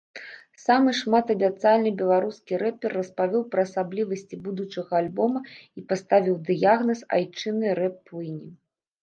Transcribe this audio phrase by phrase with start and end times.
[0.61, 5.39] Самы шматабяцальны беларускі рэпер распавёў пра асаблівасці будучага альбома
[5.77, 8.51] і паставіў дыягназ айчыннай рэп-плыні.